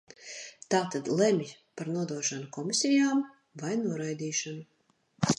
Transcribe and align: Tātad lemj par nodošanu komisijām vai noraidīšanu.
Tātad 0.75 1.09
lemj 1.17 1.49
par 1.81 1.91
nodošanu 1.97 2.47
komisijām 2.57 3.21
vai 3.65 3.75
noraidīšanu. 3.83 4.65